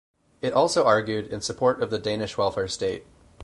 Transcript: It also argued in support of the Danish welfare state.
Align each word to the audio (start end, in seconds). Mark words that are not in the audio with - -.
It 0.41 0.51
also 0.53 0.83
argued 0.83 1.27
in 1.27 1.41
support 1.41 1.83
of 1.83 1.91
the 1.91 1.99
Danish 1.99 2.35
welfare 2.35 2.67
state. 2.67 3.05